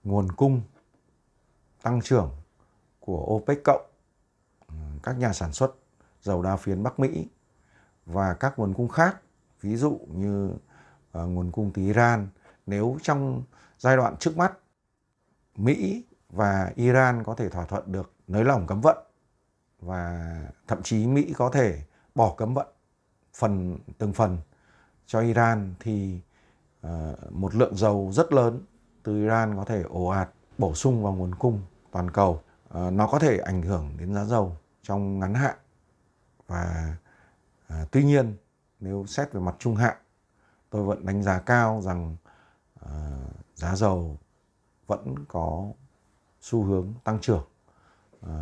nguồn 0.04 0.32
cung 0.32 0.62
tăng 1.82 2.02
trưởng 2.02 2.32
của 3.00 3.26
OPEC 3.36 3.64
cộng, 3.64 3.86
các 5.04 5.18
nhà 5.18 5.34
sản 5.34 5.54
xuất 5.54 5.76
dầu 6.22 6.44
đa 6.44 6.56
phiến 6.56 6.84
Bắc 6.84 7.00
Mỹ 7.00 7.28
và 8.06 8.34
các 8.34 8.60
nguồn 8.60 8.74
cung 8.74 8.88
khác, 8.88 9.22
ví 9.62 9.76
dụ 9.76 10.00
như 10.08 10.50
uh, 10.50 11.30
nguồn 11.30 11.52
cung 11.52 11.72
từ 11.74 11.82
Iran. 11.82 12.28
Nếu 12.66 12.98
trong 13.02 13.44
giai 13.80 13.98
đoạn 13.98 14.18
trước 14.18 14.38
mắt 14.38 14.54
Mỹ 15.56 16.04
và 16.30 16.72
Iran 16.76 17.24
có 17.24 17.36
thể 17.36 17.50
thỏa 17.50 17.66
thuận 17.66 17.92
được 17.92 18.14
nới 18.28 18.44
lỏng 18.44 18.68
cấm 18.68 18.82
vận 18.82 18.98
và 19.80 20.36
thậm 20.68 20.84
chí 20.84 21.08
Mỹ 21.08 21.34
có 21.38 21.50
thể 21.50 21.82
bỏ 22.16 22.36
cấm 22.38 22.54
vận 22.54 22.68
phần 23.34 23.78
từng 23.98 24.14
phần 24.14 24.38
cho 25.06 25.20
Iran 25.20 25.74
thì 25.80 26.20
Ờ, 26.82 27.16
một 27.30 27.56
lượng 27.56 27.76
dầu 27.76 28.12
rất 28.12 28.34
lớn 28.34 28.62
từ 29.04 29.18
Iran 29.18 29.58
có 29.58 29.66
thể 29.66 29.84
ồ 29.90 30.08
ạt, 30.08 30.30
bổ 30.58 30.74
sung 30.74 31.04
vào 31.04 31.14
nguồn 31.14 31.36
cung 31.36 31.62
toàn 31.92 32.12
cầu. 32.12 32.42
Ờ, 32.70 32.92
nó 32.92 33.08
có 33.08 33.20
thể 33.20 33.38
ảnh 33.38 33.62
hưởng 33.62 33.98
đến 33.98 34.14
giá 34.14 34.26
dầu 34.26 34.58
trong 34.84 35.20
ngắn 35.20 35.34
hạn 35.34 35.58
và 36.48 36.96
ờ, 37.68 37.86
tuy 37.92 38.04
nhiên, 38.04 38.38
nếu 38.80 39.06
xét 39.06 39.34
về 39.34 39.42
mặt 39.42 39.56
trung 39.60 39.76
hạn, 39.76 39.98
tôi 40.70 40.84
vẫn 40.84 41.06
đánh 41.06 41.24
giá 41.24 41.40
cao 41.40 41.82
rằng 41.82 42.16
giá 43.56 43.76
dầu 43.76 44.18
vẫn 44.88 45.16
có 45.28 45.72
xu 46.42 46.64
hướng 46.64 46.94
tăng 47.04 47.20
trưởng 47.22 47.44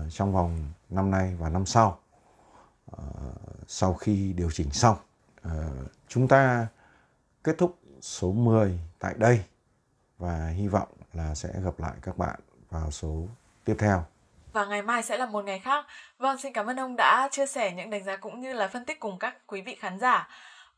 trong 0.10 0.34
vòng 0.34 0.60
năm 0.90 1.12
nay 1.12 1.36
và 1.40 1.50
năm 1.50 1.66
sau 1.66 2.00
sau 3.68 3.94
khi 3.94 4.34
điều 4.34 4.52
chỉnh 4.52 4.72
xong. 4.72 4.98
Chúng 6.08 6.28
ta 6.28 6.68
kết 7.44 7.56
thúc 7.58 7.80
số 8.06 8.32
10 8.32 8.80
tại 9.00 9.14
đây 9.18 9.44
và 10.18 10.48
hy 10.56 10.68
vọng 10.68 10.88
là 11.14 11.36
sẽ 11.36 11.50
gặp 11.64 11.80
lại 11.80 11.92
các 12.02 12.18
bạn 12.18 12.40
vào 12.70 12.92
số 12.92 13.28
tiếp 13.64 13.76
theo. 13.80 14.06
Và 14.54 14.66
ngày 14.66 14.82
mai 14.82 15.04
sẽ 15.04 15.18
là 15.18 15.26
một 15.26 15.46
ngày 15.46 15.60
khác. 15.60 15.86
Vâng, 16.18 16.38
xin 16.38 16.54
cảm 16.54 16.66
ơn 16.66 16.80
ông 16.80 16.96
đã 16.96 17.30
chia 17.32 17.46
sẻ 17.46 17.72
những 17.72 17.90
đánh 17.90 18.04
giá 18.04 18.16
cũng 18.16 18.42
như 18.42 18.54
là 18.54 18.68
phân 18.68 18.86
tích 18.86 19.00
cùng 19.00 19.20
các 19.20 19.38
quý 19.48 19.62
vị 19.62 19.76
khán 19.76 20.00
giả. 20.00 20.30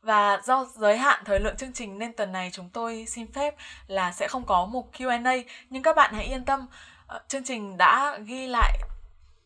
Và 0.02 0.40
do 0.44 0.66
giới 0.74 0.98
hạn 0.98 1.22
thời 1.24 1.40
lượng 1.40 1.56
chương 1.56 1.72
trình 1.72 1.98
nên 1.98 2.12
tuần 2.12 2.32
này 2.32 2.50
chúng 2.52 2.68
tôi 2.72 3.04
xin 3.08 3.32
phép 3.32 3.54
là 3.86 4.12
sẽ 4.12 4.28
không 4.28 4.44
có 4.46 4.66
một 4.66 4.92
Q&A 4.92 5.36
nhưng 5.70 5.82
các 5.82 5.96
bạn 5.96 6.14
hãy 6.14 6.24
yên 6.24 6.44
tâm, 6.44 6.66
ờ, 7.06 7.20
chương 7.28 7.44
trình 7.44 7.76
đã 7.76 8.18
ghi 8.18 8.46
lại 8.46 8.78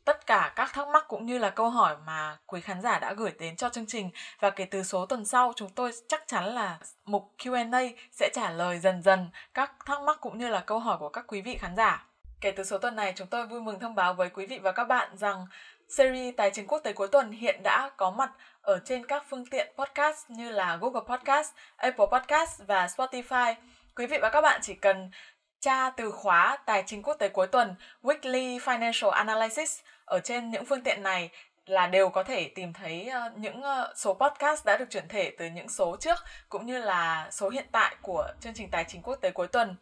tất 0.04 0.26
cả 0.26 0.52
các 0.56 0.70
thắc 0.72 0.88
mắc 0.88 1.04
cũng 1.08 1.26
như 1.26 1.38
là 1.38 1.50
câu 1.50 1.70
hỏi 1.70 1.96
mà 2.06 2.36
quý 2.46 2.60
khán 2.60 2.80
giả 2.80 2.98
đã 2.98 3.12
gửi 3.12 3.32
đến 3.38 3.56
cho 3.56 3.68
chương 3.68 3.86
trình 3.86 4.10
và 4.40 4.50
kể 4.50 4.64
từ 4.64 4.82
số 4.82 5.06
tuần 5.06 5.24
sau 5.24 5.52
chúng 5.56 5.68
tôi 5.68 5.92
chắc 6.08 6.24
chắn 6.26 6.44
là 6.44 6.78
mục 7.04 7.34
Q&A 7.38 7.88
sẽ 8.12 8.30
trả 8.34 8.50
lời 8.50 8.78
dần 8.78 9.02
dần 9.02 9.30
các 9.54 9.72
thắc 9.86 10.02
mắc 10.02 10.18
cũng 10.20 10.38
như 10.38 10.48
là 10.48 10.60
câu 10.60 10.78
hỏi 10.78 10.98
của 10.98 11.08
các 11.08 11.24
quý 11.28 11.40
vị 11.40 11.56
khán 11.60 11.76
giả. 11.76 12.06
Kể 12.40 12.50
từ 12.50 12.64
số 12.64 12.78
tuần 12.78 12.96
này 12.96 13.12
chúng 13.16 13.26
tôi 13.26 13.46
vui 13.46 13.60
mừng 13.60 13.80
thông 13.80 13.94
báo 13.94 14.14
với 14.14 14.28
quý 14.28 14.46
vị 14.46 14.58
và 14.58 14.72
các 14.72 14.84
bạn 14.84 15.16
rằng 15.16 15.46
series 15.88 16.34
Tài 16.36 16.50
chính 16.50 16.66
quốc 16.66 16.78
tế 16.78 16.92
cuối 16.92 17.08
tuần 17.08 17.32
hiện 17.32 17.62
đã 17.62 17.90
có 17.96 18.10
mặt 18.10 18.30
ở 18.62 18.80
trên 18.84 19.06
các 19.06 19.24
phương 19.28 19.46
tiện 19.46 19.72
podcast 19.78 20.30
như 20.30 20.50
là 20.50 20.76
Google 20.76 21.02
Podcast, 21.08 21.52
Apple 21.76 22.06
Podcast 22.12 22.62
và 22.66 22.86
Spotify. 22.86 23.54
Quý 23.96 24.06
vị 24.06 24.18
và 24.22 24.30
các 24.30 24.40
bạn 24.40 24.60
chỉ 24.62 24.74
cần 24.74 25.10
tra 25.60 25.90
từ 25.90 26.10
khóa 26.10 26.56
tài 26.66 26.82
chính 26.86 27.02
quốc 27.02 27.14
tế 27.14 27.28
cuối 27.28 27.46
tuần 27.46 27.74
Weekly 28.02 28.58
Financial 28.58 29.10
Analysis 29.10 29.80
ở 30.12 30.20
trên 30.20 30.50
những 30.50 30.64
phương 30.64 30.82
tiện 30.82 31.02
này 31.02 31.30
là 31.66 31.86
đều 31.86 32.08
có 32.08 32.22
thể 32.22 32.48
tìm 32.54 32.72
thấy 32.72 33.08
ờ, 33.08 33.30
những 33.36 33.62
ờ, 33.62 33.92
số 33.96 34.14
podcast 34.14 34.66
đã 34.66 34.76
được 34.76 34.90
chuyển 34.90 35.08
thể 35.08 35.32
từ 35.38 35.46
những 35.46 35.68
số 35.68 35.96
trước 36.00 36.18
cũng 36.48 36.66
như 36.66 36.78
là 36.78 37.28
số 37.30 37.48
hiện 37.48 37.66
tại 37.72 37.96
của 38.02 38.28
chương 38.40 38.54
trình 38.54 38.68
tài 38.70 38.84
chính 38.88 39.02
quốc 39.02 39.14
tế 39.20 39.30
cuối 39.30 39.48
tuần. 39.48 39.76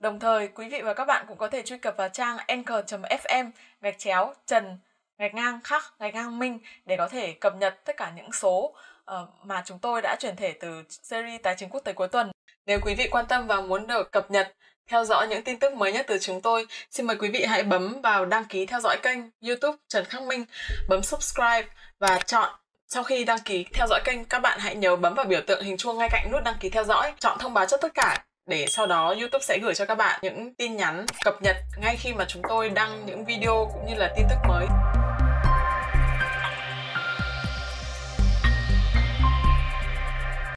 Đồng 0.00 0.20
thời, 0.20 0.48
quý 0.48 0.68
vị 0.68 0.80
và 0.82 0.94
các 0.94 1.04
bạn 1.04 1.24
cũng 1.28 1.38
có 1.38 1.48
thể 1.48 1.62
truy 1.62 1.78
cập 1.78 1.96
vào 1.96 2.08
trang 2.08 2.36
anchor.fm 2.46 3.50
gạch 3.80 3.98
chéo 3.98 4.34
trần 4.46 4.78
gạch 5.18 5.34
ngang 5.34 5.60
khắc 5.64 5.82
gạch 5.98 6.14
ngang 6.14 6.38
minh 6.38 6.58
để 6.86 6.96
có 6.96 7.08
thể 7.08 7.32
cập 7.32 7.56
nhật 7.56 7.84
tất 7.84 7.96
cả 7.96 8.12
những 8.16 8.32
số 8.32 8.74
ờ, 9.04 9.26
mà 9.44 9.62
chúng 9.64 9.78
tôi 9.78 10.02
đã 10.02 10.16
chuyển 10.20 10.36
thể 10.36 10.52
từ 10.52 10.82
series 10.88 11.42
tài 11.42 11.54
chính 11.58 11.68
quốc 11.68 11.80
tế 11.84 11.92
cuối 11.92 12.08
tuần. 12.08 12.30
Nếu 12.66 12.78
quý 12.82 12.94
vị 12.94 13.08
quan 13.10 13.26
tâm 13.28 13.46
và 13.46 13.60
muốn 13.60 13.86
được 13.86 14.12
cập 14.12 14.30
nhật 14.30 14.54
theo 14.90 15.04
dõi 15.04 15.28
những 15.28 15.44
tin 15.44 15.58
tức 15.58 15.74
mới 15.74 15.92
nhất 15.92 16.06
từ 16.08 16.18
chúng 16.18 16.40
tôi, 16.40 16.66
xin 16.90 17.06
mời 17.06 17.16
quý 17.16 17.28
vị 17.28 17.44
hãy 17.44 17.62
bấm 17.62 18.00
vào 18.02 18.24
đăng 18.24 18.44
ký 18.44 18.66
theo 18.66 18.80
dõi 18.80 18.96
kênh 19.02 19.18
YouTube 19.46 19.76
Trần 19.88 20.04
Khắc 20.04 20.22
Minh, 20.22 20.44
bấm 20.88 21.02
subscribe 21.02 21.64
và 21.98 22.18
chọn 22.26 22.50
sau 22.88 23.02
khi 23.02 23.24
đăng 23.24 23.38
ký 23.44 23.64
theo 23.72 23.86
dõi 23.90 24.00
kênh, 24.04 24.24
các 24.24 24.38
bạn 24.38 24.58
hãy 24.60 24.74
nhớ 24.74 24.96
bấm 24.96 25.14
vào 25.14 25.24
biểu 25.24 25.40
tượng 25.46 25.64
hình 25.64 25.76
chuông 25.76 25.98
ngay 25.98 26.08
cạnh 26.12 26.32
nút 26.32 26.44
đăng 26.44 26.56
ký 26.60 26.68
theo 26.68 26.84
dõi, 26.84 27.12
chọn 27.20 27.38
thông 27.38 27.54
báo 27.54 27.66
cho 27.66 27.76
tất 27.76 27.94
cả 27.94 28.24
để 28.46 28.66
sau 28.68 28.86
đó 28.86 29.14
YouTube 29.20 29.44
sẽ 29.44 29.58
gửi 29.62 29.74
cho 29.74 29.84
các 29.84 29.94
bạn 29.94 30.20
những 30.22 30.54
tin 30.54 30.76
nhắn 30.76 31.06
cập 31.24 31.42
nhật 31.42 31.56
ngay 31.80 31.96
khi 32.00 32.12
mà 32.12 32.24
chúng 32.28 32.42
tôi 32.48 32.68
đăng 32.68 33.06
những 33.06 33.24
video 33.24 33.70
cũng 33.74 33.86
như 33.86 33.94
là 33.94 34.12
tin 34.16 34.26
tức 34.30 34.36
mới. 34.48 34.66